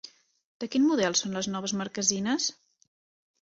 [0.63, 2.49] De quin model són les noves marquesines?